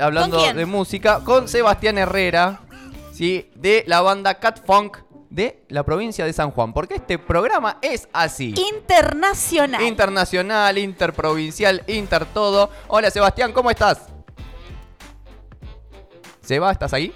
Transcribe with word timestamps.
hablando 0.00 0.52
de 0.52 0.64
música 0.64 1.24
con 1.24 1.48
Sebastián 1.48 1.98
Herrera, 1.98 2.60
¿sí? 3.12 3.50
de 3.56 3.82
la 3.88 4.00
banda 4.00 4.34
Cat 4.34 4.64
Funk 4.64 4.98
de 5.28 5.64
la 5.70 5.82
provincia 5.82 6.24
de 6.24 6.32
San 6.32 6.52
Juan. 6.52 6.72
Porque 6.72 6.94
este 6.94 7.18
programa 7.18 7.78
es 7.82 8.08
así. 8.12 8.54
Internacional. 8.56 9.82
Internacional, 9.82 10.78
interprovincial, 10.78 11.82
inter 11.88 12.26
todo. 12.26 12.70
Hola 12.86 13.10
Sebastián, 13.10 13.52
¿cómo 13.52 13.68
estás? 13.68 14.02
Seba, 16.42 16.70
¿estás 16.70 16.92
ahí? 16.92 17.12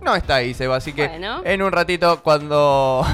No 0.00 0.16
está 0.16 0.36
ahí, 0.36 0.54
Seba, 0.54 0.76
así 0.76 0.94
que 0.94 1.06
Bueno. 1.06 1.42
en 1.44 1.60
un 1.60 1.70
ratito 1.70 2.22
cuando, 2.22 3.04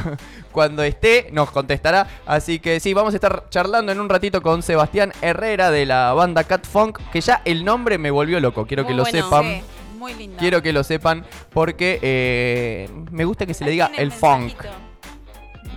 cuando 0.53 0.83
esté 0.85 1.29
nos 1.33 1.51
contestará. 1.51 2.07
Así 2.27 2.61
que 2.61 2.79
sí, 2.79 2.95
vamos 2.95 3.15
a 3.15 3.17
estar 3.17 3.49
charlando 3.51 3.91
en 3.91 4.01
un 4.01 4.09
ratito 4.09 4.43
con 4.43 4.63
Sebastián 4.63 5.13
Herrera 5.21 5.71
de 5.71 5.87
la 5.87 6.13
banda 6.13 6.45
Cat 6.45 6.67
Funk, 6.67 7.01
que 7.11 7.21
ya 7.21 7.43
el 7.45 7.65
nombre 7.65 7.99
me 7.99 8.11
volvió 8.11 8.39
loco, 8.39 8.67
quiero 8.67 8.87
que 8.87 8.95
lo 8.95 9.05
sepan. 9.05 9.45
Sí, 9.45 9.63
muy 9.99 10.15
lindo. 10.15 10.37
Quiero 10.39 10.63
que 10.63 10.73
lo 10.73 10.85
sepan 10.85 11.25
porque 11.53 11.99
eh, 12.03 12.89
me 13.11 13.25
gusta 13.25 13.47
que 13.47 13.55
se 13.55 13.65
le 13.65 13.73
diga 13.73 13.91
el 13.97 14.13
funk. 14.13 14.55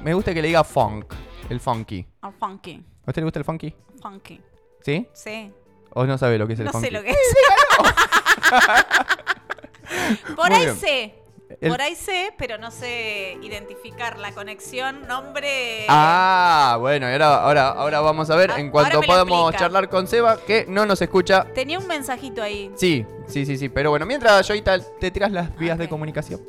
Me 0.04 0.14
gusta 0.14 0.34
que 0.34 0.42
le 0.42 0.50
diga 0.50 0.64
funk, 0.64 1.14
el 1.50 1.60
funky. 1.60 2.06
Ah, 2.22 2.32
funky. 2.40 2.84
¿A 3.06 3.10
usted 3.10 3.22
le 3.22 3.26
gusta 3.26 3.40
el 3.40 3.46
funky? 3.46 3.74
Funky. 4.02 4.42
¿Sí? 4.82 5.08
Sí. 5.14 5.52
¿O 5.92 6.06
no 6.06 6.18
sabe 6.18 6.38
lo 6.38 6.46
que 6.46 6.54
es 6.54 6.60
el 6.60 6.66
No 6.66 6.74
funky? 6.74 6.88
sé 6.88 6.92
lo 6.92 7.02
que 7.02 7.12
es. 7.12 7.18
Por 10.36 10.50
Muy 10.50 10.60
ahí 10.60 10.66
bien. 10.66 10.76
sé. 10.78 11.16
El- 11.62 11.70
Por 11.70 11.82
ahí 11.82 11.96
sé, 11.96 12.34
pero 12.38 12.58
no 12.58 12.72
sé 12.72 13.38
identificar 13.42 14.18
la 14.20 14.32
conexión, 14.32 15.08
nombre. 15.08 15.86
Ah, 15.88 16.78
bueno, 16.80 17.08
y 17.10 17.14
ahora, 17.14 17.36
ahora, 17.38 17.68
ahora 17.70 18.00
vamos 18.02 18.30
a 18.30 18.36
ver 18.36 18.52
Ah, 18.52 18.60
en 18.60 18.72
cuanto 18.72 19.02
podamos 19.02 19.40
explica. 19.52 19.60
charlar 19.66 19.90
con 19.90 20.08
Seba, 20.08 20.38
que 20.46 20.66
no 20.68 20.86
nos 20.86 21.02
escucha. 21.02 21.46
Tenía 21.54 21.80
un 21.80 21.88
mensajito 21.88 22.42
ahí. 22.42 22.72
Sí, 22.76 23.06
sí, 23.28 23.46
sí, 23.46 23.58
sí. 23.58 23.70
Pero 23.70 23.92
bueno, 23.92 24.06
mientras 24.06 24.46
Joita 24.48 24.80
te 25.00 25.12
tiras 25.12 25.32
las 25.32 25.56
vías 25.58 25.78
de 25.78 25.86
Ok. 25.86 25.90
comunicación. 25.92 26.42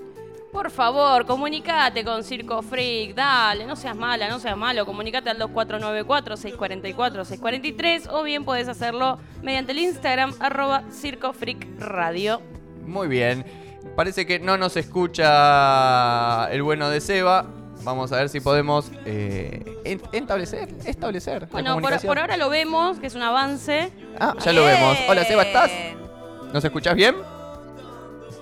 Por 0.50 0.70
favor, 0.70 1.26
comunicate 1.26 2.02
con 2.02 2.24
Circo 2.24 2.62
Freak, 2.62 3.14
dale, 3.14 3.66
no 3.66 3.76
seas 3.76 3.94
mala, 3.94 4.28
no 4.30 4.38
seas 4.40 4.56
malo, 4.56 4.86
comunicate 4.86 5.28
al 5.28 5.38
2494-644-643 5.38 8.08
o 8.10 8.22
bien 8.22 8.44
puedes 8.44 8.66
hacerlo 8.68 9.18
mediante 9.42 9.72
el 9.72 9.78
Instagram 9.80 10.32
arroba 10.40 10.84
Circo 10.90 11.34
Freak 11.34 11.66
Radio. 11.78 12.40
Muy 12.86 13.06
bien. 13.08 13.44
Parece 13.94 14.26
que 14.26 14.38
no 14.38 14.56
nos 14.58 14.76
escucha 14.76 16.48
el 16.52 16.62
bueno 16.62 16.90
de 16.90 17.00
Seba. 17.00 17.46
Vamos 17.82 18.12
a 18.12 18.16
ver 18.16 18.28
si 18.28 18.40
podemos 18.40 18.90
eh, 19.04 19.78
establecer, 20.12 20.68
establecer 20.84 21.42
la 21.42 21.48
Bueno, 21.48 21.70
por, 21.74 21.82
comunicación. 21.82 22.08
por 22.10 22.18
ahora 22.18 22.36
lo 22.36 22.50
vemos, 22.50 22.98
que 22.98 23.06
es 23.06 23.14
un 23.14 23.22
avance. 23.22 23.92
Ah, 24.18 24.34
ya 24.44 24.52
lo 24.52 24.64
vemos. 24.64 24.98
Hola, 25.08 25.24
Seba, 25.24 25.42
¿estás? 25.44 25.70
Bien. 25.70 25.96
¿Nos 26.52 26.64
escuchás 26.64 26.94
bien? 26.94 27.14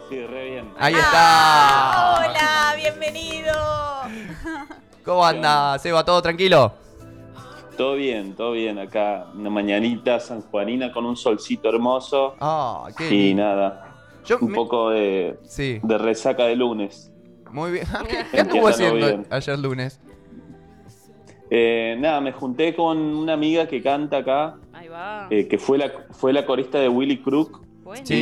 Sí, 0.09 0.27
re 0.27 0.51
bien. 0.51 0.71
Ahí 0.79 0.95
Ah, 0.97 2.21
está. 2.21 2.31
hola, 2.31 2.75
bienvenido. 2.77 3.53
¿Cómo 5.05 5.25
anda, 5.25 5.79
Seba? 5.79 6.05
¿Todo 6.05 6.23
tranquilo? 6.23 6.73
Todo 7.77 7.95
bien, 7.97 8.35
todo 8.35 8.53
bien. 8.53 8.79
Acá 8.79 9.27
una 9.35 9.51
mañanita 9.51 10.19
sanjuanina 10.21 10.91
con 10.91 11.05
un 11.05 11.17
solcito 11.17 11.69
hermoso. 11.69 12.35
Ah, 12.41 12.87
qué 12.97 13.13
Y 13.13 13.35
nada, 13.35 13.94
Yo 14.25 14.39
un 14.41 14.51
me- 14.51 14.55
poco 14.57 14.91
de, 14.91 15.39
Sí, 15.45 15.81
de 15.83 15.99
resaca 15.99 16.45
de 16.45 16.57
lunes. 16.57 17.13
muy 17.53 17.73
bien. 17.73 17.87
¿Qué, 18.09 18.21
Entiéndalo 18.39 18.69
haciendo 18.69 18.95
bien. 19.07 19.27
ayer 19.31 19.59
lunes? 19.59 20.01
Eh, 21.51 21.97
nada, 22.01 22.21
me 22.21 22.33
junté 22.33 22.75
con 22.75 22.99
una 22.99 23.35
amiga 23.35 23.69
que 23.69 23.83
canta 23.83 24.19
acá, 24.19 24.57
Ahí 24.73 24.89
va. 24.89 25.29
eh, 25.31 25.47
que 25.47 25.59
fue 25.59 25.79
la, 25.79 25.93
fue 26.11 26.33
la 26.33 26.47
corista 26.47 26.79
de 26.79 26.89
Willy 26.89 27.19
Crook 27.23 27.61
Bueno. 27.85 28.05
Sí. 28.05 28.15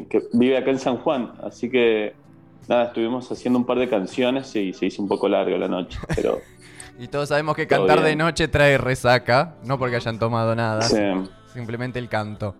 y 0.00 0.04
que 0.04 0.22
vive 0.34 0.56
acá 0.56 0.70
en 0.70 0.78
San 0.78 0.98
Juan. 0.98 1.32
Así 1.42 1.70
que 1.70 2.14
nada, 2.68 2.84
estuvimos 2.84 3.30
haciendo 3.32 3.58
un 3.58 3.64
par 3.64 3.78
de 3.78 3.88
canciones 3.88 4.54
y 4.54 4.72
se 4.74 4.86
hizo 4.86 5.02
un 5.02 5.08
poco 5.08 5.28
larga 5.28 5.56
la 5.56 5.68
noche. 5.68 5.98
Pero 6.14 6.40
Y 7.00 7.06
todos 7.08 7.28
sabemos 7.28 7.54
que 7.56 7.66
cantar 7.68 8.02
de 8.02 8.16
noche 8.16 8.48
trae 8.48 8.76
resaca, 8.76 9.54
no 9.64 9.78
porque 9.78 9.96
hayan 9.96 10.18
tomado 10.18 10.54
nada, 10.56 10.82
sí, 10.82 10.96
simplemente 11.52 11.98
el 11.98 12.08
canto. 12.08 12.54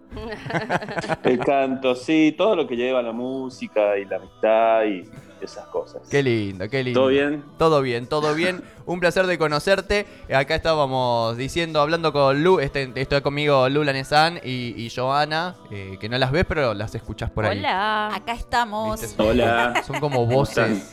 el 1.25 1.39
canto, 1.41 1.95
sí, 1.95 2.35
todo 2.37 2.57
lo 2.57 2.67
que 2.67 2.77
lleva 2.77 3.03
la 3.03 3.13
música 3.13 3.97
y 3.99 4.05
la 4.05 4.17
amistad 4.17 4.85
y 4.85 5.09
esas 5.41 5.67
cosas. 5.67 6.03
Qué 6.11 6.21
lindo, 6.21 6.69
qué 6.69 6.83
lindo. 6.83 6.99
¿Todo 7.01 7.09
bien? 7.11 7.45
Todo 7.59 7.81
bien, 7.83 8.07
todo 8.09 8.35
bien. 8.35 8.65
Un 8.87 8.99
placer 8.99 9.27
de 9.29 9.39
conocerte. 9.39 10.05
Acá 10.35 10.57
estábamos 10.57 11.37
diciendo, 11.37 11.81
hablando 11.81 12.13
con 12.13 12.43
Lu, 12.43 12.59
este, 12.59 12.91
estoy 12.97 13.21
conmigo 13.21 13.69
Lu 13.69 13.85
Lanesan 13.85 14.41
y, 14.43 14.75
y 14.77 14.91
Joana, 14.91 15.55
eh, 15.71 15.97
que 16.01 16.09
no 16.09 16.19
las 16.19 16.33
ves, 16.33 16.45
pero 16.49 16.75
las 16.75 16.93
escuchas 16.97 17.31
por 17.31 17.45
ahí. 17.47 17.59
Hola. 17.59 18.13
Acá 18.17 18.33
estamos. 18.33 19.01
¿Viste? 19.01 19.23
Hola. 19.23 19.81
Son 19.87 20.01
como 20.01 20.27
voces 20.27 20.93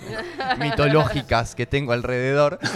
mitológicas 0.59 1.55
que 1.55 1.65
tengo 1.65 1.93
alrededor. 1.93 2.59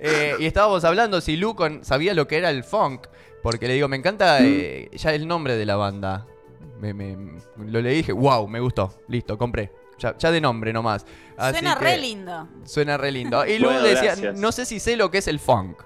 Eh, 0.00 0.34
y 0.40 0.46
estábamos 0.46 0.82
hablando 0.84 1.20
si 1.20 1.36
Lu 1.36 1.54
con- 1.54 1.84
sabía 1.84 2.14
lo 2.14 2.26
que 2.26 2.36
era 2.38 2.50
el 2.50 2.64
funk. 2.64 3.06
Porque 3.44 3.68
le 3.68 3.74
digo, 3.74 3.88
me 3.88 3.96
encanta 3.96 4.38
eh, 4.40 4.88
ya 4.94 5.14
el 5.14 5.28
nombre 5.28 5.54
de 5.56 5.66
la 5.66 5.76
banda. 5.76 6.26
Me, 6.80 6.94
me- 6.94 7.38
lo 7.58 7.80
leí 7.82 7.92
y 7.92 7.96
dije, 7.98 8.12
wow, 8.12 8.48
me 8.48 8.58
gustó. 8.58 8.94
Listo, 9.06 9.36
compré. 9.36 9.70
Ya, 9.98 10.16
ya 10.16 10.32
de 10.32 10.40
nombre 10.40 10.72
nomás. 10.72 11.04
Así 11.36 11.58
Suena 11.58 11.76
que 11.78 11.84
re 11.84 11.98
lindo. 11.98 12.48
Suena 12.64 12.96
re 12.96 13.12
lindo. 13.12 13.46
Y 13.46 13.58
Lu 13.60 13.66
Bueno, 13.66 13.82
decía, 13.82 14.02
gracias. 14.16 14.38
no 14.40 14.50
sé 14.50 14.64
si 14.64 14.80
sé 14.80 14.96
lo 14.96 15.10
que 15.10 15.18
es 15.18 15.28
el 15.28 15.38
funk. 15.38 15.76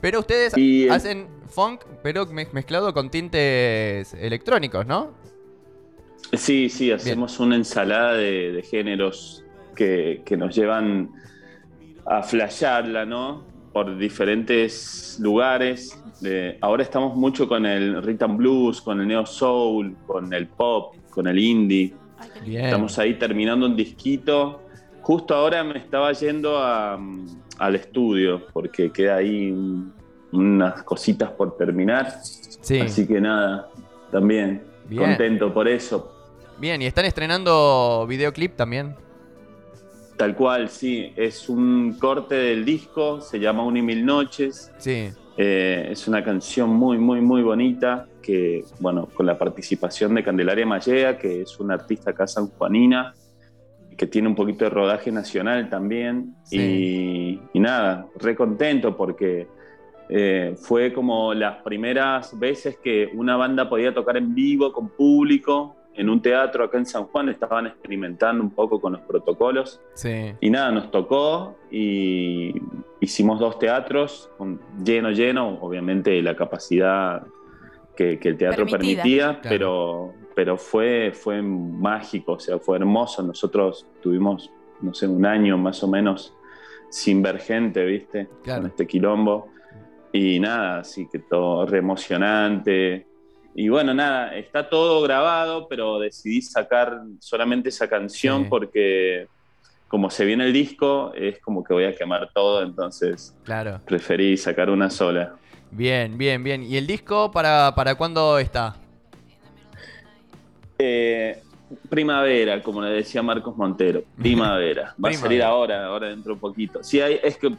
Pero 0.00 0.20
ustedes 0.20 0.56
Y 0.56 0.84
el- 0.84 0.92
hacen 0.92 1.26
funk, 1.48 1.80
pero 2.02 2.24
me- 2.26 2.46
mezclado 2.52 2.94
con 2.94 3.10
tintes 3.10 4.14
electrónicos, 4.14 4.86
¿no? 4.86 5.10
Sí, 6.32 6.68
sí, 6.68 6.92
hacemos 6.92 7.40
una 7.40 7.56
ensalada 7.56 8.14
de, 8.14 8.52
de 8.52 8.62
géneros 8.62 9.44
que, 9.74 10.22
que 10.24 10.36
nos 10.36 10.54
llevan 10.54 11.10
a 12.06 12.22
flashearla, 12.22 13.04
¿no? 13.04 13.49
Por 13.72 13.96
diferentes 13.98 15.18
lugares. 15.20 15.96
De- 16.20 16.58
ahora 16.60 16.82
estamos 16.82 17.14
mucho 17.16 17.48
con 17.48 17.64
el 17.66 18.02
rhythm 18.02 18.36
blues, 18.36 18.80
con 18.80 19.00
el 19.00 19.06
neo 19.08 19.24
soul, 19.26 19.96
con 20.06 20.32
el 20.32 20.48
pop, 20.48 20.94
con 21.10 21.26
el 21.28 21.38
indie. 21.38 21.94
Bien. 22.44 22.64
Estamos 22.66 22.98
ahí 22.98 23.14
terminando 23.14 23.66
un 23.66 23.76
disquito. 23.76 24.62
Justo 25.02 25.34
ahora 25.34 25.62
me 25.64 25.78
estaba 25.78 26.12
yendo 26.12 26.58
a, 26.58 26.96
mm, 26.98 27.26
al 27.58 27.74
estudio 27.76 28.42
porque 28.52 28.90
queda 28.90 29.16
ahí 29.16 29.50
un- 29.50 29.92
unas 30.32 30.82
cositas 30.82 31.30
por 31.30 31.56
terminar. 31.56 32.12
Sí. 32.22 32.80
Así 32.80 33.06
que 33.06 33.20
nada, 33.20 33.68
también 34.12 34.62
Bien. 34.88 35.02
contento 35.04 35.52
por 35.54 35.66
eso. 35.68 36.16
Bien, 36.58 36.82
y 36.82 36.86
están 36.86 37.06
estrenando 37.06 38.04
videoclip 38.08 38.54
también. 38.56 38.94
Tal 40.20 40.36
cual, 40.36 40.68
sí. 40.68 41.14
Es 41.16 41.48
un 41.48 41.96
corte 41.98 42.34
del 42.34 42.62
disco, 42.62 43.22
se 43.22 43.40
llama 43.40 43.64
Un 43.64 43.78
y 43.78 43.82
Mil 43.82 44.04
Noches. 44.04 44.70
Sí. 44.76 45.08
Eh, 45.38 45.88
es 45.90 46.06
una 46.08 46.22
canción 46.22 46.68
muy, 46.68 46.98
muy, 46.98 47.22
muy 47.22 47.40
bonita 47.40 48.06
que, 48.20 48.62
bueno, 48.80 49.08
con 49.14 49.24
la 49.24 49.38
participación 49.38 50.14
de 50.14 50.22
Candelaria 50.22 50.66
Mallea, 50.66 51.16
que 51.16 51.40
es 51.40 51.58
una 51.58 51.72
artista 51.72 52.10
acá 52.10 52.26
sanjuanina, 52.26 53.14
que 53.96 54.06
tiene 54.06 54.28
un 54.28 54.34
poquito 54.34 54.64
de 54.66 54.70
rodaje 54.70 55.10
nacional 55.10 55.70
también. 55.70 56.34
Sí. 56.42 56.58
Y, 56.58 57.40
y 57.54 57.60
nada, 57.60 58.06
re 58.16 58.36
contento 58.36 58.94
porque 58.94 59.46
eh, 60.10 60.54
fue 60.60 60.92
como 60.92 61.32
las 61.32 61.62
primeras 61.62 62.38
veces 62.38 62.76
que 62.76 63.08
una 63.14 63.36
banda 63.36 63.70
podía 63.70 63.94
tocar 63.94 64.18
en 64.18 64.34
vivo 64.34 64.70
con 64.70 64.90
público 64.90 65.76
en 65.94 66.08
un 66.08 66.22
teatro 66.22 66.64
acá 66.64 66.78
en 66.78 66.86
San 66.86 67.04
Juan. 67.04 67.28
Estaban 67.28 67.66
experimentando 67.66 68.42
un 68.42 68.50
poco 68.50 68.80
con 68.80 68.92
los 68.92 69.02
protocolos. 69.02 69.80
Sí. 69.94 70.32
Y 70.40 70.50
nada, 70.50 70.70
nos 70.70 70.90
tocó 70.90 71.56
y 71.70 72.54
hicimos 73.00 73.38
dos 73.40 73.58
teatros 73.58 74.30
con- 74.38 74.60
lleno, 74.82 75.10
lleno, 75.10 75.58
obviamente 75.60 76.20
la 76.22 76.34
capacidad 76.36 77.26
que, 77.96 78.18
que 78.18 78.28
el 78.30 78.36
teatro 78.38 78.66
Permitida. 78.66 79.02
permitía, 79.02 79.26
Claro. 79.40 79.48
pero, 79.50 80.14
pero 80.34 80.56
fue, 80.56 81.12
fue 81.12 81.42
mágico, 81.42 82.32
o 82.32 82.38
sea, 82.40 82.58
fue 82.58 82.76
hermoso. 82.78 83.22
Nosotros 83.22 83.86
tuvimos, 84.00 84.50
no 84.80 84.94
sé, 84.94 85.06
un 85.06 85.26
año 85.26 85.58
más 85.58 85.82
o 85.82 85.88
menos 85.88 86.34
sin 86.88 87.20
ver 87.22 87.38
gente, 87.40 87.84
¿viste? 87.84 88.28
Claro. 88.42 88.62
Con 88.62 88.70
este 88.70 88.86
quilombo. 88.86 89.48
Y 90.12 90.40
nada, 90.40 90.80
así 90.80 91.06
que 91.08 91.18
todo 91.20 91.66
re 91.66 91.78
emocionante. 91.78 93.06
Y 93.54 93.68
bueno, 93.68 93.92
nada, 93.92 94.36
está 94.36 94.68
todo 94.68 95.00
grabado, 95.02 95.66
pero 95.68 95.98
decidí 95.98 96.40
sacar 96.40 97.00
solamente 97.18 97.68
esa 97.70 97.88
canción 97.88 98.44
Sí. 98.44 98.48
porque 98.48 99.26
como 99.88 100.08
se 100.08 100.24
viene 100.24 100.44
el 100.46 100.52
disco, 100.52 101.12
es 101.14 101.40
como 101.40 101.64
que 101.64 101.74
voy 101.74 101.84
a 101.84 101.94
quemar 101.96 102.30
todo, 102.32 102.62
entonces 102.62 103.34
Claro. 103.44 103.80
preferí 103.84 104.36
sacar 104.36 104.70
una 104.70 104.88
sola. 104.88 105.34
Bien, 105.72 106.16
bien, 106.16 106.42
bien. 106.44 106.62
¿Y 106.62 106.76
el 106.76 106.86
disco 106.86 107.30
para, 107.32 107.74
para 107.74 107.96
cuándo 107.96 108.38
está? 108.38 108.76
Eh, 110.78 111.42
primavera, 111.88 112.62
como 112.62 112.82
le 112.82 112.90
decía 112.90 113.22
Marcos 113.22 113.56
Montero, 113.56 114.02
primavera. 114.16 114.94
Va 115.02 115.10
a 115.10 115.12
salir 115.12 115.42
ahora, 115.42 115.86
ahora 115.86 116.08
dentro 116.08 116.30
de 116.30 116.34
un 116.34 116.40
poquito. 116.40 116.82
Sí, 116.82 117.00
hay, 117.00 117.18
es 117.22 117.36
que 117.36 117.52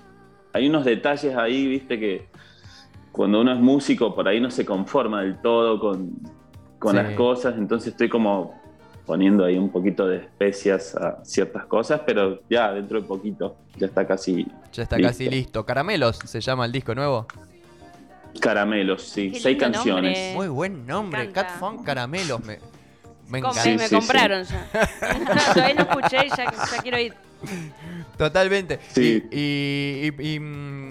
hay 0.53 0.67
unos 0.67 0.85
detalles 0.85 1.35
ahí, 1.35 1.67
viste, 1.67 1.99
que 1.99 2.25
cuando 3.11 3.41
uno 3.41 3.53
es 3.53 3.59
músico, 3.59 4.13
por 4.15 4.27
ahí 4.27 4.39
no 4.39 4.49
se 4.51 4.65
conforma 4.65 5.21
del 5.21 5.39
todo 5.41 5.79
con, 5.79 6.11
con 6.79 6.91
Sí. 6.91 6.97
las 6.97 7.13
cosas, 7.15 7.55
entonces 7.57 7.89
estoy 7.91 8.09
como 8.09 8.59
poniendo 9.05 9.43
ahí 9.43 9.57
un 9.57 9.69
poquito 9.69 10.07
de 10.07 10.17
especias 10.17 10.95
a 10.95 11.23
ciertas 11.25 11.65
cosas, 11.65 12.01
pero 12.05 12.41
ya 12.49 12.71
dentro 12.71 13.01
de 13.01 13.07
poquito 13.07 13.57
ya 13.77 13.87
está 13.87 14.05
casi 14.07 14.45
Ya 14.71 14.83
está 14.83 14.95
Listo. 14.97 15.09
casi 15.09 15.29
listo. 15.29 15.65
Caramelos 15.65 16.17
se 16.23 16.39
llama 16.39 16.65
el 16.65 16.71
disco 16.71 16.95
nuevo. 16.95 17.25
caramelos, 18.39 19.03
sí, 19.03 19.31
Qué 19.31 19.39
seis 19.39 19.57
canciones. 19.57 20.17
nombre. 20.17 20.33
Muy 20.35 20.47
buen 20.47 20.87
nombre. 20.87 21.21
encanta. 21.23 21.49
Cat 21.49 21.59
Funk 21.59 21.83
Caramelos. 21.83 22.39
Me, 22.45 22.59
me 23.29 23.39
encanta. 23.39 23.59
Sí, 23.61 23.75
me 23.75 23.87
sí, 23.89 23.95
compraron 23.95 24.43
ya. 24.45 24.69
Todavía 25.53 25.73
no 25.75 25.81
escuché 25.81 26.25
y 26.25 26.29
ya, 26.29 26.45
ya 26.45 26.81
quiero 26.81 26.99
ir. 26.99 27.13
Totalmente. 28.17 28.79
Sí. 28.89 29.23
Y, 29.31 29.37
y- 29.37 30.13
y- 30.21 30.35
y, 30.35 30.39
mm, 30.39 30.87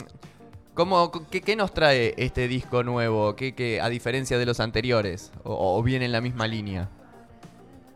¿cómo- 0.81 1.13
qué, 1.31 1.43
qué 1.43 1.57
nos 1.57 1.73
trae 1.75 2.15
este 2.17 2.49
disco 2.49 2.83
nuevo? 2.83 3.37
¿Qué, 3.37 3.55
qué- 3.55 3.83
a 3.83 3.91
diferencia 3.91 4.39
de 4.39 4.47
los 4.47 4.61
anteriores? 4.61 5.31
¿O, 5.45 5.77
o 5.79 5.83
viene 5.83 6.07
en 6.07 6.13
la 6.13 6.23
misma 6.23 6.47
línea? 6.47 6.89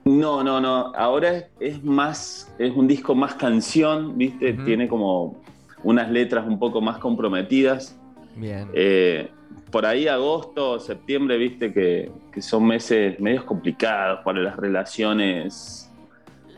No, 0.04 0.44
no, 0.44 0.60
no. 0.60 0.92
Ahora 0.94 1.44
es, 1.58 1.82
más, 1.82 2.52
es 2.58 2.74
un 2.76 2.86
disco 2.86 3.14
más 3.14 3.36
canción, 3.36 4.18
¿viste? 4.18 4.52
Tiene 4.52 4.86
como 4.86 5.40
unas 5.82 6.10
letras 6.10 6.46
un 6.46 6.58
poco 6.58 6.82
más 6.82 6.98
comprometidas. 6.98 7.96
Bien. 8.36 8.68
Eh, 8.74 9.30
por 9.70 9.86
ahí 9.86 10.06
agosto, 10.06 10.78
septiembre, 10.78 11.38
viste 11.38 11.72
que, 11.72 12.12
que 12.30 12.42
son 12.42 12.66
meses 12.66 13.18
medios 13.18 13.44
complicados 13.44 14.20
para 14.24 14.40
las 14.40 14.56
relaciones 14.56 15.90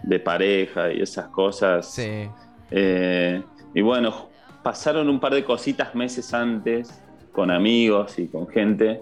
de 0.03 0.19
pareja 0.19 0.93
y 0.93 1.01
esas 1.03 1.29
cosas. 1.29 1.89
sí. 1.89 2.29
Eh, 2.73 3.45
y 3.75 3.81
bueno, 3.81 4.29
pasaron 4.71 5.09
un 5.09 5.21
par 5.21 5.33
de 5.33 5.45
cositas 5.45 5.95
meses 5.95 6.35
antes 6.35 7.01
con 7.31 7.53
amigos 7.53 8.19
y 8.19 8.27
con 8.27 8.49
gente 8.49 9.01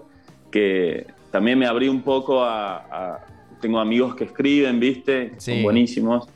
que 0.51 1.07
también 1.31 1.57
me 1.57 1.65
abrí 1.65 1.87
un 1.89 2.03
poco 2.03 2.43
a... 2.43 2.75
a- 2.77 3.19
tengo 3.59 3.79
amigos 3.79 4.13
que 4.15 4.25
escriben, 4.25 4.79
viste, 4.79 5.31
que 5.31 5.39
Sí. 5.41 5.53
son 5.53 5.63
buenísimos. 5.63 6.27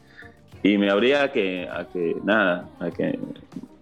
Y 0.63 0.79
me 0.79 0.89
abrí 0.89 1.11
a 1.13 1.31
que, 1.31 1.67
a 1.71 1.85
que, 1.85 2.15
nada, 2.23 2.67
a 2.79 2.89
que 2.89 3.19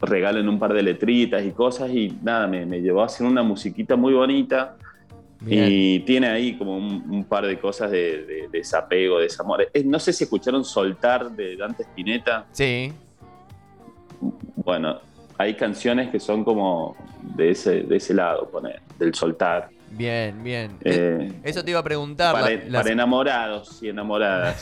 regalen 0.01 0.49
un 0.49 0.59
par 0.59 0.73
de 0.73 0.83
letritas 0.83 1.45
y 1.45 1.51
cosas 1.51 1.91
y 1.91 2.13
nada, 2.21 2.45
me, 2.47 2.65
me 2.65 2.81
llevó 2.81 3.03
a 3.03 3.05
hacer 3.05 3.25
una 3.25 3.41
musiquita 3.43 3.95
muy 3.95 4.13
bonita 4.13 4.75
Bien. 5.39 5.65
y 5.71 5.99
tiene 6.01 6.27
ahí 6.27 6.57
como 6.57 6.75
un, 6.75 7.05
un 7.09 7.23
par 7.23 7.45
de 7.45 7.57
cosas 7.57 7.89
de, 7.89 8.25
de- 8.25 8.47
de 8.51 8.57
desapego, 8.57 9.19
desamor. 9.19 9.65
No 9.85 9.97
sé 9.99 10.11
si 10.11 10.25
escucharon 10.25 10.65
Soltar 10.65 11.31
de 11.31 11.55
Dante 11.55 11.83
Spinetta. 11.83 12.47
Sí. 12.51 12.91
Bueno, 14.57 14.99
hay 15.37 15.55
canciones 15.55 16.09
que 16.09 16.19
son 16.19 16.43
como 16.43 16.95
de 17.21 17.51
ese, 17.51 17.81
de 17.81 17.97
ese 17.97 18.13
lado, 18.13 18.47
poner, 18.49 18.81
del 18.97 19.13
soltar. 19.13 19.69
Bien, 19.91 20.43
bien. 20.43 20.71
Eh, 20.83 21.31
Eso 21.43 21.63
te 21.63 21.71
iba 21.71 21.79
a 21.79 21.83
preguntar. 21.83 22.33
para, 22.33 22.49
la- 22.49 22.63
las- 22.65 22.81
para 22.83 22.93
enamorados 22.93 23.81
y 23.81 23.89
enamoradas. 23.89 24.61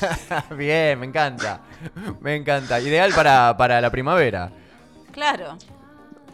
bien, 0.57 0.99
me 0.99 1.07
encanta. 1.07 1.61
Me 2.21 2.35
encanta. 2.35 2.79
Ideal 2.79 3.11
para, 3.15 3.55
para 3.57 3.81
la 3.81 3.89
primavera. 3.89 4.51
Claro. 5.11 5.57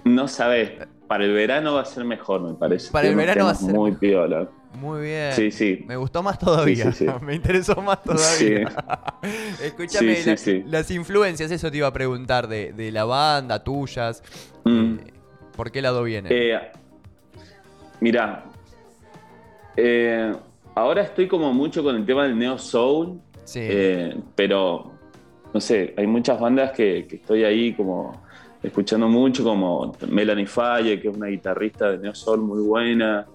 No 0.03 0.27
sabes, 0.27 0.71
para 1.07 1.23
el 1.25 1.31
verano 1.33 1.75
va 1.75 1.81
a 1.81 1.85
ser 1.85 2.03
mejor, 2.03 2.41
me 2.41 2.53
parece. 2.55 2.91
Para 2.91 3.07
el 3.07 3.15
verano 3.15 3.45
va 3.45 3.51
a 3.51 3.55
ser 3.55 3.73
muy 3.73 3.91
piola. 3.93 4.47
Muy 4.81 5.01
bien. 5.01 5.31
Sí, 5.33 5.51
sí. 5.51 5.85
Me 5.87 5.95
gustó 5.95 6.23
más 6.23 6.39
todavía. 6.39 6.91
Sí, 6.91 7.05
sí, 7.05 7.05
sí. 7.05 7.11
Me 7.21 7.35
interesó 7.35 7.75
más 7.83 8.03
todavía. 8.03 8.67
Escúchame, 9.63 10.17
las 10.65 10.89
influencias, 10.89 11.51
eso 11.51 11.69
te 11.69 11.77
iba 11.77 11.85
a 11.85 11.93
preguntar, 11.93 12.47
de, 12.47 12.73
de 12.73 12.91
la 12.91 13.05
banda, 13.05 13.63
tuyas. 13.63 14.23
Mm. 14.63 14.95
eh, 14.95 15.13
¿Por 15.55 15.71
qué 15.71 15.83
lado 15.83 16.01
vienen? 16.01 16.31
Eh, 16.35 16.59
mirá, 17.99 18.45
eh, 19.77 20.33
ahora 20.73 21.03
estoy 21.03 21.27
como 21.27 21.53
mucho 21.53 21.83
con 21.83 21.95
el 21.95 22.03
tema 22.03 22.23
del 22.23 22.35
neo 22.35 22.57
soul. 22.57 23.21
sí. 23.43 23.59
Eh, 23.61 24.17
pero, 24.35 24.93
no 25.53 25.61
sé, 25.61 25.93
hay 25.95 26.07
muchas 26.07 26.39
bandas 26.39 26.71
que, 26.71 27.05
que 27.07 27.17
estoy 27.17 27.43
ahí 27.43 27.73
como 27.73 28.19
escuchando 28.63 29.07
mucho, 29.07 29.43
como 29.43 29.95
Melanie 30.07 30.47
Faye, 30.47 30.99
que 30.99 31.09
es 31.09 31.15
una 31.15 31.27
guitarrista 31.27 31.91
de 31.91 31.99
Neo 31.99 32.15
Soul 32.15 32.41
muy 32.41 32.61
buena. 32.63 33.27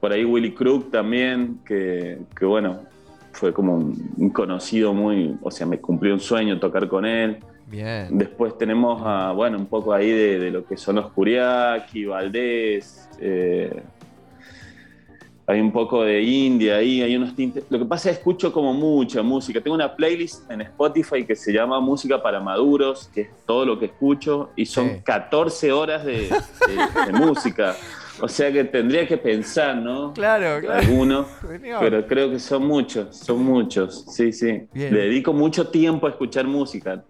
Por 0.00 0.12
ahí 0.12 0.24
Willy 0.24 0.52
Crook 0.54 0.90
también, 0.90 1.58
que, 1.66 2.18
que 2.38 2.44
bueno, 2.44 2.80
fue 3.32 3.52
como 3.52 3.76
un, 3.76 4.30
conocido 4.30 4.92
muy, 4.94 5.36
o 5.42 5.50
sea, 5.50 5.66
me 5.66 5.78
cumplió 5.78 6.14
un 6.14 6.20
sueño 6.20 6.58
tocar 6.60 6.88
con 6.88 7.04
él. 7.04 7.38
bien. 7.66 8.16
Después 8.18 8.56
tenemos, 8.58 9.02
a, 9.04 9.32
bueno, 9.32 9.58
un 9.58 9.66
poco 9.66 9.92
ahí 9.92 10.10
de, 10.10 10.38
de 10.38 10.50
lo 10.50 10.64
que 10.64 10.76
son 10.76 10.96
los 10.96 11.10
Curiaki, 11.10 12.04
Valdés, 12.04 13.08
eh, 13.20 13.82
hay 15.46 15.60
un 15.60 15.72
poco 15.72 16.02
de 16.04 16.20
India 16.22 16.76
ahí, 16.76 17.00
hay 17.00 17.16
unos 17.16 17.34
tintes. 17.34 17.64
Lo 17.70 17.78
que 17.78 17.86
pasa 17.86 18.10
es 18.10 18.16
que 18.16 18.20
escucho 18.20 18.52
como 18.52 18.74
mucha 18.74 19.22
música. 19.22 19.62
Tengo 19.62 19.74
una 19.76 19.96
playlist 19.96 20.48
en 20.50 20.60
Spotify 20.60 21.24
que 21.24 21.34
se 21.34 21.52
llama 21.54 21.80
Música 21.80 22.22
para 22.22 22.38
Maduros, 22.38 23.08
que 23.14 23.22
es 23.22 23.28
todo 23.46 23.64
lo 23.64 23.78
que 23.78 23.86
escucho, 23.86 24.50
y 24.56 24.66
son 24.66 24.88
Sí. 24.96 25.00
14 25.02 25.72
horas 25.72 26.04
de, 26.04 26.28
de- 26.28 27.06
de 27.06 27.12
música. 27.18 27.74
O 28.20 28.28
sea 28.28 28.52
que 28.52 28.64
tendría 28.64 29.06
que 29.06 29.16
pensar, 29.16 29.76
¿no? 29.76 30.12
Claro, 30.12 30.60
claro. 30.60 30.80
Alguno. 30.80 31.26
Señor. 31.48 31.80
Pero 31.80 32.06
creo 32.06 32.30
que 32.30 32.38
son 32.38 32.66
muchos, 32.66 33.16
son 33.16 33.44
muchos, 33.44 34.04
sí, 34.08 34.32
sí. 34.32 34.66
Bien. 34.72 34.92
Le 34.94 35.00
dedico 35.02 35.32
mucho 35.32 35.68
tiempo 35.68 36.06
a 36.06 36.10
escuchar 36.10 36.46
música 36.46 37.04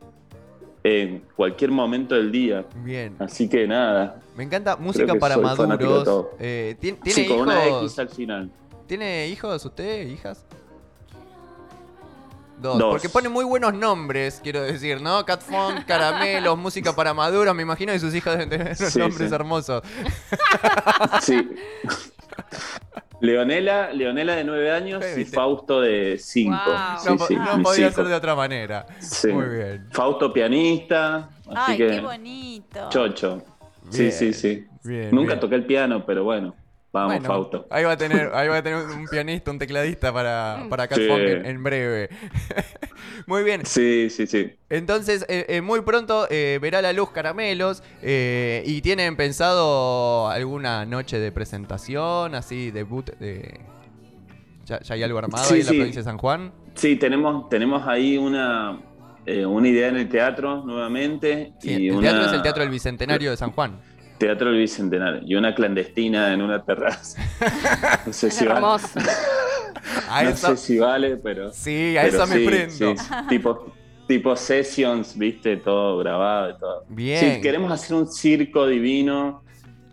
en 0.85 1.23
cualquier 1.37 1.71
momento 1.71 2.15
del 2.15 2.31
día. 2.31 2.65
Bien. 2.85 3.15
Así 3.19 3.49
que 3.49 3.67
nada. 3.67 4.21
Me 4.37 4.45
encanta 4.45 4.77
música 4.77 5.15
para 5.15 5.37
maduros. 5.39 6.27
Eh, 6.39 6.77
¿tien- 6.81 6.99
¿Tiene 7.03 7.23
Sí, 7.23 7.27
con 7.27 7.41
una 7.41 7.67
hijos? 7.67 7.83
X 7.85 7.99
al 7.99 8.09
final. 8.09 8.51
¿Tiene 8.87 9.29
hijos 9.29 9.65
usted, 9.65 10.07
hijas? 10.09 10.45
Dos. 12.61 12.79
Dos. 12.79 12.91
Porque 12.91 13.09
pone 13.09 13.29
muy 13.29 13.45
buenos 13.45 13.73
nombres, 13.75 14.41
quiero 14.43 14.63
decir, 14.63 15.01
¿no? 15.01 15.25
Cat 15.25 15.43
Funk, 15.43 15.85
Caramelos, 15.87 16.59
música 16.59 16.93
para 16.95 17.15
maduros. 17.15 17.55
Me 17.55 17.63
imagino 17.63 17.93
que 17.93 18.01
sus 18.01 18.15
hijos 18.15 18.33
deben 18.33 18.49
tener 18.51 18.67
unos 18.79 18.93
Sí, 18.93 18.99
nombres 18.99 19.29
sí. 19.29 19.35
hermosos. 19.35 19.83
Sí. 21.23 21.49
Leonela, 23.21 23.93
Leonela 23.93 24.37
de 24.37 24.45
9 24.45 24.71
años 24.71 25.05
y. 25.17 25.25
Fausto 25.25 25.81
de 25.81 26.17
5. 26.19 26.57
Wow. 26.57 27.17
No, 27.19 27.27
sí, 27.27 27.35
no 27.35 27.57
mis 27.59 27.67
podía 27.67 27.91
ser 27.91 28.05
de 28.07 28.15
otra 28.15 28.35
manera. 28.37 28.87
Sí. 29.01 29.29
Muy 29.29 29.47
bien. 29.49 29.89
Fausto 29.91 30.33
pianista, 30.33 31.29
así 31.49 31.73
Ay, 31.73 31.77
que 31.79 31.87
qué 31.89 32.01
bonito. 32.01 32.89
chocho. 32.91 33.43
Sí, 33.91 34.03
Bien, 34.03 34.13
sí, 34.13 34.33
sí. 34.35 34.67
bien, 34.85 35.09
Nunca 35.11 35.33
bien. 35.33 35.41
toqué 35.41 35.55
el 35.57 35.65
piano, 35.67 36.05
pero 36.07 36.23
bueno, 36.23 36.55
vamos, 36.99 37.15
Bueno, 37.15 37.29
Fausto. 37.29 37.67
Ahí 37.71 37.85
va 37.85 37.93
a 37.93 37.97
tener, 37.97 38.31
ahí 38.35 38.49
va 38.49 38.57
a 38.59 38.63
tener 38.63 38.85
un 38.85 39.07
pianista, 39.09 39.51
un 39.51 39.59
tecladista 39.59 40.13
para, 40.13 40.67
para 40.69 40.87
Cat 40.89 40.99
Sí. 40.99 41.07
Funk 41.09 41.21
en, 41.21 41.47
en 41.47 41.63
breve. 41.63 42.09
Muy 43.27 43.43
bien. 43.45 43.65
Sí, 43.67 44.09
sí, 44.11 44.27
sí. 44.27 44.53
Entonces, 44.71 45.25
eh, 45.29 45.45
eh, 45.49 45.61
muy 45.61 45.81
pronto 45.83 46.27
eh, 46.31 46.59
verá 46.63 46.81
la 46.83 46.93
luz 46.93 47.11
Caramelos. 47.11 47.83
eh, 48.03 48.63
¿Y 48.67 48.81
tienen 48.81 49.17
pensado 49.17 50.29
alguna 50.29 50.85
noche 50.87 51.19
de 51.19 51.33
presentación, 51.33 52.35
así, 52.35 52.71
debut? 52.71 53.11
De... 53.19 53.61
¿Ya, 54.67 54.81
ya 54.81 54.95
hay 54.95 55.03
algo 55.03 55.19
armado 55.19 55.45
Sí, 55.45 55.55
ahí 55.55 55.61
en 55.61 55.67
la 55.67 55.73
provincia 55.73 56.01
de 56.01 56.05
San 56.05 56.19
Juan? 56.19 56.53
Sí, 56.75 56.97
tenemos, 56.97 57.49
tenemos 57.49 57.87
ahí 57.89 58.19
una, 58.19 58.79
eh, 59.27 59.45
una 59.47 59.69
idea 59.69 59.89
en 59.89 59.97
el 59.97 60.09
teatro 60.09 60.63
nuevamente. 60.65 61.53
Sí, 61.61 61.71
y 61.71 61.89
el 61.89 61.95
una- 61.97 62.11
teatro 62.11 62.27
es 62.27 62.33
el 62.35 62.43
Teatro 62.43 62.63
del 62.63 62.71
Bicentenario 62.71 63.31
de 63.31 63.37
San 63.37 63.51
Juan. 63.53 63.81
Teatro 64.19 64.51
del 64.51 64.59
Bicentenario. 64.59 65.21
Y 65.25 65.35
una 65.37 65.55
clandestina 65.55 66.33
en 66.33 66.43
una 66.43 66.63
terraza. 66.65 67.21
No 68.07 68.13
sé 68.13 68.31
si 68.31 68.47
vale. 68.47 68.67
A 70.11 70.23
No 70.25 70.31
eso, 70.31 70.49
sé 70.49 70.57
si 70.57 70.79
vale, 70.79 71.17
pero. 71.17 71.53
sí, 71.53 71.97
a 71.97 72.03
pero 72.03 72.17
eso 72.17 72.27
me 72.27 72.37
sí, 72.39 72.47
prendo. 72.47 72.97
sí, 72.97 73.09
tipo, 73.29 73.75
tipo 74.07 74.37
sessions, 74.37 75.17
viste, 75.17 75.57
todo 75.59 75.99
grabado 75.99 76.51
y 76.51 76.59
todo. 76.59 76.85
Bien. 76.89 77.35
Sí, 77.37 77.41
queremos 77.41 77.71
hacer 77.73 77.97
un 77.97 78.07
circo 78.11 78.67
divino. 78.67 79.43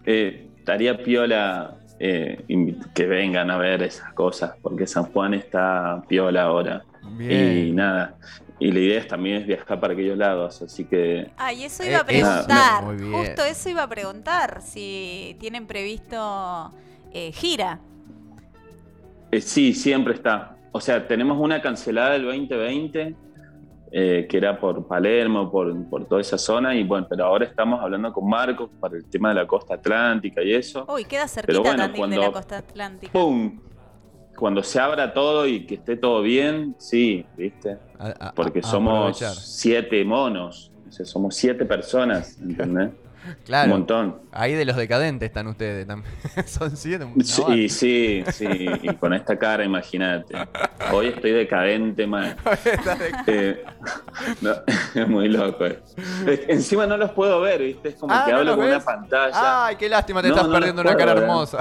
eh, 0.06 0.48
estaría 0.58 0.98
piola 0.98 1.76
eh, 2.00 2.44
que 2.94 3.06
vengan 3.06 3.52
a 3.52 3.58
ver 3.58 3.84
esas 3.84 4.12
cosas, 4.14 4.54
porque 4.62 4.88
San 4.88 5.06
Juan 5.06 5.34
está 5.36 6.02
piola 6.08 6.44
ahora. 6.44 6.84
Y 7.20 7.28
Bien. 7.28 7.76
nada. 7.76 8.16
Y 8.58 8.72
la 8.72 8.80
idea 8.80 9.00
es 9.00 9.08
también 9.08 9.38
es 9.42 9.48
viajar 9.48 9.80
para 9.80 9.94
aquellos 9.94 10.18
lados, 10.18 10.62
así 10.62 10.86
que 10.86 11.30
Ay, 11.38 11.66
eso 11.66 11.84
Eh, 11.84 11.90
iba 11.90 12.00
a 12.00 12.06
preguntar. 12.06 12.84
Justo 13.12 13.44
eso 13.44 13.70
iba 13.70 13.84
a 13.84 13.90
preguntar. 13.90 14.62
Si 14.62 15.36
tienen 15.40 15.68
previsto 15.68 16.72
eh, 17.12 17.32
gira. 17.34 17.80
eh, 19.32 19.42
sí, 19.42 19.74
siempre 19.74 20.14
está. 20.14 20.58
O 20.72 20.80
sea, 20.82 21.08
tenemos 21.08 21.38
una 21.40 21.62
cancelada 21.62 22.12
del 22.12 22.24
2020, 22.26 23.16
eh, 23.92 24.28
que 24.30 24.38
era 24.38 24.60
por 24.60 24.88
Palermo, 24.88 25.50
por, 25.52 25.90
por 25.90 26.06
toda 26.06 26.20
esa 26.22 26.38
zona, 26.38 26.76
y 26.76 26.84
bueno, 26.84 27.08
pero 27.10 27.26
ahora 27.26 27.46
estamos 27.46 27.82
hablando 27.82 28.12
con 28.12 28.28
Marcos 28.28 28.70
para 28.80 28.98
el 28.98 29.06
tema 29.06 29.30
de 29.30 29.36
la 29.36 29.48
costa 29.48 29.76
atlántica 29.76 30.42
y 30.44 30.54
eso. 30.54 30.86
Uy, 30.90 31.06
queda 31.06 31.28
cerquita 31.28 31.48
Pero 31.48 31.62
bueno, 31.62 31.84
Tandil 31.84 32.10
de 32.10 32.18
la 32.18 32.32
costa 32.32 32.58
atlántica. 32.58 33.14
¡Pum! 33.14 33.60
Cuando 34.38 34.64
se 34.64 34.80
abra 34.80 35.14
todo 35.14 35.48
y 35.48 35.66
que 35.66 35.76
esté 35.76 35.96
todo 35.98 36.22
bien, 36.22 36.76
sí, 36.78 37.26
¿viste? 37.38 37.78
A- 38.00 38.28
a- 38.28 38.32
Porque 38.34 38.60
a 38.60 38.64
somos 38.64 39.18
siete 39.44 40.04
monos, 40.04 40.72
o 40.88 40.92
sea, 40.92 41.06
somos 41.06 41.36
siete 41.36 41.66
personas, 41.66 42.38
¿entendés? 42.42 42.92
Claro. 43.44 43.72
Un 43.74 43.80
montón. 43.80 44.22
Ahí 44.32 44.54
de 44.54 44.66
los 44.66 44.76
decadentes 44.76 45.26
están 45.30 45.48
ustedes 45.48 45.88
también. 45.88 46.14
Son 46.46 46.78
siete. 46.78 47.08
Sí, 47.24 47.42
y 47.54 47.70
sí, 47.70 48.24
sí, 48.32 48.46
y 48.84 48.94
con 48.98 49.16
esta 49.16 49.36
cara, 49.36 49.66
imagínate. 49.66 50.36
Hoy 50.92 51.08
estoy 51.08 51.32
decadente, 51.32 52.06
man. 52.06 52.36
Eh, 53.26 53.64
no, 54.42 54.52
es 54.94 55.08
muy 55.08 55.28
loco. 55.30 55.66
eh. 55.66 55.80
Encima 56.50 56.86
no 56.86 56.98
los 56.98 57.12
puedo 57.14 57.42
ver, 57.42 57.62
¿viste? 57.64 57.90
Es 57.90 57.96
como 57.96 58.14
Ah, 58.14 58.24
que 58.28 58.32
¿no 58.32 58.38
hablo 58.40 58.56
con 58.58 58.66
ves? 58.66 58.76
una 58.76 58.86
pantalla. 58.86 59.66
Ay, 59.66 59.76
qué 59.78 59.90
lástima, 59.90 60.22
te 60.22 60.28
No, 60.28 60.36
estás 60.36 60.48
no 60.48 60.54
perdiendo 60.54 60.82
una 60.84 60.96
cara 60.96 61.14
ver. 61.16 61.24
hermosa. 61.24 61.58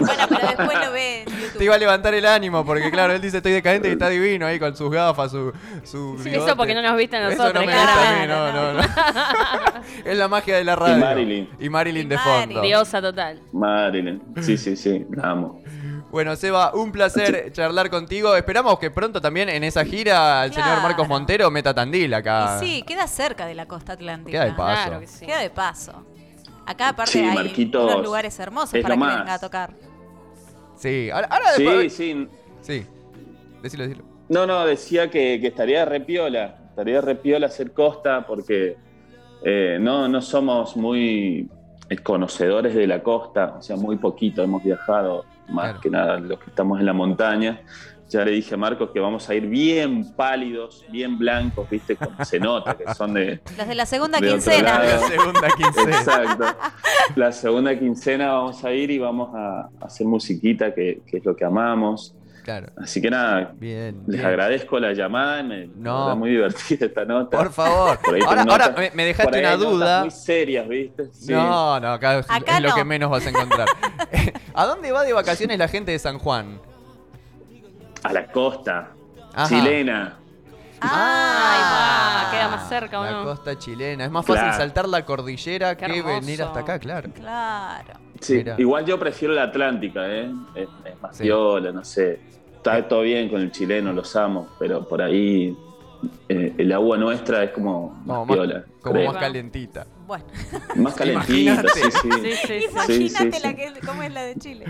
Bueno, 0.00 0.22
pero 0.28 0.46
después 0.48 0.67
ve 0.98 1.22
en 1.22 1.28
YouTube. 1.28 1.58
Te 1.58 1.64
iba 1.64 1.74
a 1.74 1.78
levantar 1.78 2.14
el 2.14 2.26
ánimo, 2.26 2.64
porque 2.64 2.90
claro, 2.90 3.12
él 3.12 3.20
dice 3.20 3.38
estoy 3.38 3.52
decadente 3.52 3.88
y 3.88 3.92
está 3.92 4.08
divino 4.08 4.46
ahí 4.46 4.58
con 4.58 4.76
sus 4.76 4.90
gafas, 4.90 5.30
su, 5.30 5.52
su 5.84 6.18
Sí, 6.18 6.30
bigote. 6.30 6.46
eso 6.50 6.56
porque 6.56 6.74
no 6.74 6.82
nos 6.82 6.96
viste 6.96 7.16
a 7.16 7.28
Eso 7.28 7.38
nosotros, 7.42 7.64
no 7.64 7.70
me 7.70 7.76
gusta 7.76 8.08
a 8.08 8.20
mí, 8.20 8.26
no, 8.26 8.72
no, 8.74 8.80
es 10.04 10.16
la 10.18 10.28
magia 10.28 10.56
de 10.56 10.64
la 10.64 10.76
radio. 10.76 10.96
Marilyn. 10.98 11.48
Y 11.60 11.68
Marilyn 11.68 12.06
Y 12.06 12.08
de 12.08 12.16
Marilyn. 12.16 12.44
fondo. 12.48 12.60
Diosa 12.62 13.00
total. 13.00 13.40
Marilyn. 13.52 14.22
Sí, 14.40 14.56
sí, 14.58 14.76
sí, 14.76 15.06
la 15.10 15.30
amo. 15.30 15.62
Bueno, 16.10 16.34
Seba, 16.36 16.72
un 16.74 16.90
placer 16.90 17.52
charlar 17.52 17.90
contigo. 17.90 18.34
Esperamos 18.34 18.78
que 18.78 18.90
pronto 18.90 19.20
también 19.20 19.50
en 19.50 19.62
esa 19.62 19.84
gira 19.84 20.42
el 20.44 20.52
señor. 20.54 20.80
Marcos 20.82 21.06
Montero 21.06 21.50
meta 21.50 21.74
Tandil 21.74 22.14
acá. 22.14 22.58
Y 22.62 22.64
sí, 22.64 22.82
queda 22.86 23.06
cerca 23.06 23.44
de 23.46 23.54
la 23.54 23.66
costa 23.66 23.92
atlántica. 23.92 24.30
Queda 24.30 24.44
de 24.46 24.52
paso. 24.56 24.82
Claro 24.86 25.00
que 25.00 25.06
sí. 25.06 25.26
Queda 25.26 25.40
de 25.40 25.50
paso. 25.50 26.06
Acá 26.64 26.88
aparte 26.90 27.12
Sí, 27.12 27.18
hay 27.20 27.34
Marquitos 27.34 27.84
unos 27.92 28.04
lugares 28.04 28.38
hermosos 28.38 28.78
para 28.80 28.94
que 28.94 29.00
más. 29.00 29.18
venga 29.18 29.34
a 29.34 29.38
tocar. 29.38 29.74
Sí, 30.78 31.10
ahora, 31.10 31.26
ahora 31.30 31.44
Sí, 31.56 31.64
después- 31.64 31.92
sí. 31.92 32.28
Sí. 32.62 32.86
Decilo, 33.62 33.84
decilo. 33.84 34.04
No, 34.28 34.46
no, 34.46 34.64
decía 34.66 35.10
que, 35.10 35.40
que 35.40 35.48
estaría 35.48 35.84
repiola. 35.84 36.56
Estaría 36.70 37.00
repiola 37.00 37.46
hacer 37.48 37.72
costa 37.72 38.24
porque 38.26 38.76
eh, 39.44 39.78
no, 39.80 40.08
no 40.08 40.20
somos 40.22 40.76
muy 40.76 41.48
conocedores 42.02 42.74
de 42.74 42.86
la 42.86 43.02
costa. 43.02 43.56
O 43.58 43.62
sea, 43.62 43.76
muy 43.76 43.96
poquito 43.96 44.42
hemos 44.42 44.62
viajado, 44.62 45.24
más 45.48 45.64
Claro. 45.66 45.80
que 45.80 45.90
nada 45.90 46.18
los 46.20 46.38
que 46.38 46.50
estamos 46.50 46.78
en 46.78 46.86
la 46.86 46.92
montaña. 46.92 47.60
Ya 48.08 48.24
le 48.24 48.30
dije 48.30 48.54
a 48.54 48.56
Marcos 48.56 48.90
que 48.92 49.00
vamos 49.00 49.28
a 49.28 49.34
ir 49.34 49.46
bien 49.46 50.12
pálidos, 50.14 50.84
bien 50.90 51.18
blancos, 51.18 51.68
¿viste? 51.68 51.94
Como 51.96 52.24
se 52.24 52.40
nota 52.40 52.74
que 52.76 52.84
son 52.94 53.12
de, 53.14 53.40
Los 53.58 53.68
de 53.68 53.74
la 53.74 53.84
segunda 53.86 54.18
De 54.18 54.28
quincena. 54.28 54.78
La 54.82 54.98
segunda 55.00 55.48
quincena. 55.50 55.96
Exacto. 55.98 56.44
La 57.16 57.32
segunda 57.32 57.78
quincena 57.78 58.32
vamos 58.32 58.64
a 58.64 58.72
ir 58.72 58.90
y 58.90 58.98
vamos 58.98 59.28
a 59.34 59.68
hacer 59.84 60.06
musiquita, 60.06 60.74
que, 60.74 61.00
que 61.06 61.18
es 61.18 61.24
lo 61.24 61.36
que 61.36 61.44
amamos. 61.44 62.14
Claro. 62.44 62.68
Así 62.78 63.02
que 63.02 63.10
nada, 63.10 63.52
Bien. 63.58 63.94
les 64.06 64.16
bien. 64.16 64.24
agradezco 64.24 64.78
la 64.80 64.94
llamada. 64.94 65.42
Me, 65.42 65.66
No. 65.76 66.04
está 66.04 66.14
muy 66.14 66.30
divertida 66.30 66.86
esta 66.86 67.04
nota. 67.04 67.36
Por 67.36 67.52
favor. 67.52 67.98
Por 67.98 68.22
Ahora, 68.24 68.74
me, 68.74 68.88
por 68.88 68.96
dejaste 68.96 69.36
ahí 69.36 69.42
una 69.42 69.50
hay 69.50 69.56
notas 69.58 69.70
duda. 69.70 70.00
Muy 70.00 70.10
serias, 70.10 70.66
¿viste? 70.66 71.08
Sí. 71.12 71.30
No, 71.32 71.78
no, 71.78 71.88
acá, 71.92 72.20
es- 72.20 72.26
Acá 72.30 72.56
es 72.56 72.62
lo 72.62 72.74
que 72.74 72.84
menos 72.84 73.10
vas 73.10 73.26
a 73.26 73.28
encontrar. 73.28 73.68
¿A 74.54 74.64
dónde 74.64 74.92
va 74.92 75.04
de 75.04 75.12
vacaciones 75.12 75.58
la 75.58 75.68
gente 75.68 75.92
de 75.92 75.98
San 75.98 76.18
Juan? 76.18 76.58
A 78.02 78.12
la 78.12 78.26
costa. 78.26 78.90
Ajá. 79.34 79.48
Chilena. 79.48 80.14
Ah, 80.80 82.28
queda 82.30 82.48
más 82.48 82.68
cerca, 82.68 83.00
¿o 83.00 83.04
La 83.04 83.10
no? 83.12 83.24
costa 83.24 83.58
chilena. 83.58 84.04
Es 84.04 84.10
más 84.10 84.24
fácil 84.24 84.52
saltar 84.52 84.88
la 84.88 85.04
cordillera 85.04 85.76
Qué 85.76 85.86
que 85.86 85.98
hermoso. 85.98 86.20
venir 86.20 86.42
hasta 86.42 86.60
acá, 86.60 86.78
claro. 86.78 87.10
Claro. 87.14 87.94
Sí, 88.20 88.34
Mira. 88.36 88.54
igual 88.58 88.84
yo 88.84 88.98
prefiero 88.98 89.34
la 89.34 89.44
Atlántica, 89.44 90.08
¿eh? 90.08 90.30
Es, 90.54 90.68
es 90.84 91.00
más 91.02 91.16
Sí. 91.16 91.24
piola, 91.24 91.72
no 91.72 91.84
sé. 91.84 92.20
Está 92.56 92.86
todo 92.88 93.02
bien 93.02 93.28
con 93.28 93.40
el 93.40 93.50
chileno, 93.52 93.92
los 93.92 94.14
amo, 94.16 94.48
pero 94.58 94.86
por 94.86 95.00
ahí 95.02 95.56
eh, 96.28 96.54
el 96.58 96.72
agua 96.72 96.96
nuestra 96.96 97.42
es 97.44 97.50
como 97.50 97.90
más 97.90 98.06
Como 98.06 98.26
más, 98.26 98.36
piola. 98.36 98.64
como 98.80 98.94
creo. 98.94 99.12
más 99.12 99.20
calientita. 99.20 99.86
Bueno, 100.08 100.24
Más 100.76 100.94
calentita, 100.94 101.32
Imagínate. 101.52 101.68
sí, 101.68 101.80
sí. 101.82 102.08
Sí, 102.10 102.32
sí, 102.32 102.46
sí. 102.46 102.64
imagínate 102.70 103.32
sí, 103.36 103.42
la 103.46 103.54
que 103.54 103.72
cómo 103.86 104.02
es 104.02 104.10
la 104.12 104.22
de 104.22 104.34
Chile. 104.36 104.64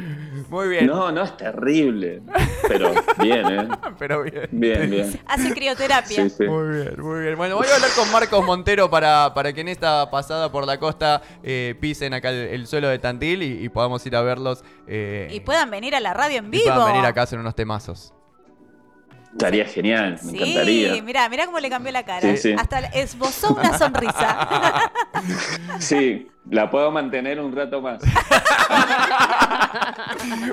Muy 0.48 0.68
bien. 0.68 0.86
No, 0.88 1.12
no, 1.12 1.22
es 1.22 1.36
terrible. 1.36 2.22
Pero 2.66 2.92
bien, 3.20 3.46
¿eh? 3.46 3.68
Pero 4.00 4.24
bien. 4.24 4.48
Bien, 4.50 4.90
bien. 4.90 5.20
Hace 5.26 5.54
crioterapia. 5.54 6.28
Sí, 6.28 6.30
sí. 6.30 6.44
Muy 6.44 6.74
bien, 6.76 6.94
muy 7.00 7.20
bien. 7.20 7.36
Bueno, 7.36 7.54
voy 7.56 7.68
a 7.68 7.74
hablar 7.76 7.90
con 7.96 8.10
Marcos 8.10 8.44
Montero 8.44 8.90
para, 8.90 9.32
para 9.32 9.52
que 9.52 9.60
en 9.60 9.68
esta 9.68 10.10
pasada 10.10 10.50
por 10.50 10.66
la 10.66 10.78
costa 10.80 11.22
eh, 11.44 11.76
pisen 11.80 12.14
acá 12.14 12.30
el, 12.30 12.36
el 12.48 12.66
suelo 12.66 12.88
de 12.88 12.98
Tandil 12.98 13.42
y, 13.44 13.64
y 13.64 13.68
podamos 13.68 14.04
ir 14.06 14.16
a 14.16 14.22
verlos. 14.22 14.64
eh, 14.88 15.28
Y 15.30 15.38
puedan 15.40 15.70
venir 15.70 15.94
a 15.94 16.00
la 16.00 16.14
radio 16.14 16.38
en 16.38 16.46
y 16.46 16.50
vivo. 16.50 16.64
puedan 16.64 16.92
venir 16.94 17.06
acá 17.06 17.20
a 17.20 17.24
hacer 17.24 17.38
unos 17.38 17.54
temazos. 17.54 18.12
Estaría 19.38 19.64
genial, 19.66 20.18
me 20.24 20.30
Sí, 20.32 20.36
encantaría. 20.36 21.02
mira, 21.02 21.28
mira 21.28 21.46
cómo 21.46 21.60
le 21.60 21.70
cambió 21.70 21.92
la 21.92 22.02
cara. 22.04 22.20
Sí, 22.22 22.36
sí. 22.38 22.54
Hasta 22.58 22.80
esbozó 22.86 23.54
una 23.54 23.78
sonrisa. 23.78 24.90
Sí, 25.78 26.28
la 26.50 26.68
puedo 26.70 26.90
mantener 26.90 27.38
un 27.40 27.54
rato 27.54 27.80
más. 27.80 28.02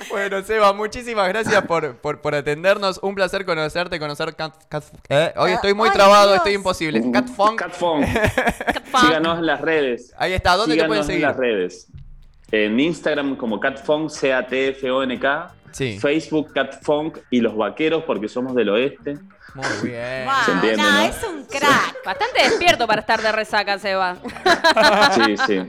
Bueno, 0.09 0.41
Seba, 0.43 0.73
muchísimas 0.73 1.27
gracias 1.29 1.63
por, 1.65 1.97
por, 1.97 2.21
por 2.21 2.35
atendernos. 2.35 2.99
Un 3.01 3.15
placer 3.15 3.45
conocerte, 3.45 3.99
conocer 3.99 4.35
Cat, 4.35 4.53
Cat- 4.69 4.83
eh, 5.09 5.33
Hoy 5.37 5.51
estoy 5.51 5.73
muy 5.73 5.89
Ay, 5.89 5.95
trabado, 5.95 6.27
Dios. 6.27 6.37
estoy 6.37 6.53
imposible. 6.53 7.01
Cat 7.11 7.27
Funk. 7.29 7.59
Catfunk. 7.59 8.05
Catfunk. 8.13 9.03
Síganos 9.05 9.39
en 9.39 9.45
las 9.45 9.61
redes. 9.61 10.13
Ahí 10.17 10.33
está, 10.33 10.55
¿dónde 10.55 10.75
te 10.75 10.81
Síganos 10.81 10.87
pueden 10.89 11.01
en 11.03 11.07
seguir? 11.07 11.21
las 11.27 11.37
redes. 11.37 11.87
En 12.51 12.79
Instagram 12.79 13.35
como 13.35 13.59
Catfunk, 13.59 14.09
C-A-T-F-O-N-K. 14.09 15.51
Sí. 15.75 15.99
Facebook 15.99 16.53
Catfunk 16.53 17.17
y 17.29 17.41
los 17.41 17.57
vaqueros 17.57 18.03
porque 18.05 18.29
somos 18.29 18.55
del 18.55 18.69
oeste. 18.69 19.17
Muy 19.55 19.89
bien. 19.89 20.23
Wow, 20.25 20.33
Se 20.45 20.51
entiende, 20.53 20.81
no, 20.83 20.91
¿no? 20.91 20.99
es 21.01 21.23
un 21.23 21.43
crack. 21.43 21.95
Bastante 22.05 22.43
despierto 22.43 22.87
para 22.87 23.01
estar 23.01 23.21
de 23.21 23.31
resaca, 23.33 23.77
Seba. 23.77 24.15
Sí, 25.13 25.35
sí. 25.45 25.59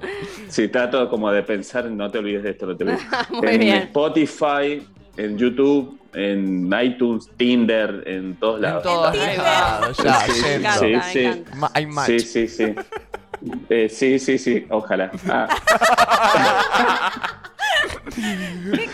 Sí, 0.48 0.68
trato 0.68 1.10
como 1.10 1.30
de 1.32 1.42
pensar, 1.42 1.86
no 1.86 2.08
te 2.08 2.18
olvides 2.18 2.44
de 2.44 2.50
esto, 2.50 2.66
no 2.66 2.76
te 2.76 2.84
olvides. 2.84 3.02
Muy 3.30 3.48
en 3.48 3.58
bien. 3.60 3.76
Spotify, 3.78 4.86
en 5.16 5.36
YouTube, 5.38 5.98
en 6.14 6.72
iTunes, 6.82 7.28
Tinder, 7.36 8.04
en 8.06 8.36
todos 8.36 8.56
En 8.56 8.62
lados. 8.62 8.82
todos 8.84 9.12
Tinder. 9.12 9.38
lados, 9.38 9.96
ya, 9.98 10.20
Sí, 10.20 10.42
Me 10.42 10.54
encanta, 10.54 10.78
Sí, 10.78 10.86
me 10.86 11.02
sí. 11.34 11.44
Hay 11.74 11.86
match. 11.86 12.06
Sí, 12.06 12.20
sí, 12.20 12.48
sí. 12.48 12.74
Eh, 13.68 13.88
sí, 13.88 14.18
sí, 14.20 14.38
sí, 14.38 14.66
ojalá. 14.70 15.10
Ah, 15.28 15.48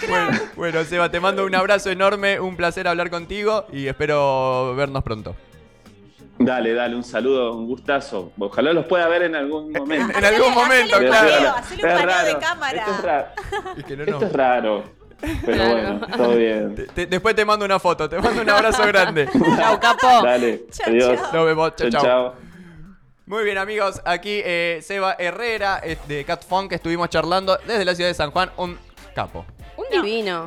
Bueno, 0.09 0.41
bueno, 0.57 0.85
Seba, 0.85 1.11
te 1.11 1.21
mando 1.21 1.45
un 1.47 1.55
abrazo 1.55 1.91
enorme, 1.91 2.41
un 2.41 2.57
placer 2.57 2.89
hablar 2.89 3.11
contigo 3.11 3.67
y 3.73 3.87
espero 3.87 4.75
vernos 4.75 5.03
pronto. 5.05 5.37
dale, 6.39 6.75
dale, 6.75 6.97
un 6.97 7.05
saludo, 7.05 7.55
un 7.55 7.67
gustazo. 7.67 8.33
Ojalá 8.39 8.73
los 8.73 8.87
pueda 8.87 9.07
ver 9.09 9.23
en 9.23 9.37
algún 9.37 9.71
momento. 9.73 10.19
En 10.19 10.25
algún 10.25 10.53
momento, 10.55 10.97
hacele 10.97 11.09
claro. 11.11 11.49
hacele 11.57 11.83
un 11.85 11.89
Es 11.89 11.95
paneo 11.95 12.07
de 12.07 12.13
raro, 12.33 12.39
cámara. 12.41 12.79
Esto 12.79 12.91
es 12.93 13.03
raro. 13.03 13.27
Y 13.77 13.83
que 13.85 13.97
no 13.97 14.03
Esto 14.05 14.13
nos- 14.15 14.23
es 14.25 14.33
raro. 14.33 14.85
Pero 15.21 15.57
Claro. 15.57 15.73
bueno, 15.73 16.07
todo 16.17 16.35
bien. 16.37 16.75
Te- 16.75 16.87
te- 16.89 17.07
después 17.07 17.37
te 17.37 17.45
mando 17.45 17.65
una 17.65 17.79
foto, 17.79 18.09
te 18.09 18.19
mando 18.19 18.43
un 18.43 18.51
abrazo 18.51 18.85
grande. 18.89 19.29
Chau, 19.57 19.79
capo. 19.79 20.23
Dale, 20.25 20.65
Chao, 20.73 20.89
adiós. 20.91 21.21
chao. 21.23 21.33
Nos 21.33 21.47
vemos, 21.47 21.77
chao, 21.77 21.91
Chao, 21.91 22.03
chao. 22.03 22.03
chao. 22.03 22.35
Muy 23.27 23.45
bien, 23.45 23.57
amigos, 23.57 24.03
aquí 24.05 24.43
eh, 24.45 24.81
Seba 24.83 25.15
Herrera 25.17 25.81
eh, 25.85 25.97
de 26.09 26.25
Cat 26.25 26.45
Funk, 26.45 26.73
estuvimos 26.73 27.09
charlando 27.09 27.57
desde 27.69 27.85
la 27.85 27.95
ciudad 27.95 28.11
de 28.11 28.15
San 28.15 28.33
Juan, 28.33 28.51
un 28.57 28.77
capo. 29.13 29.45
Un 29.77 29.85
divino. 29.91 30.41